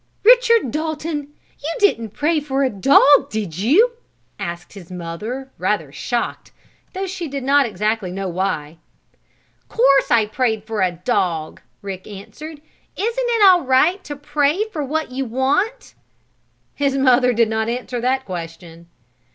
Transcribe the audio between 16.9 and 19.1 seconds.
mother did not answer that question.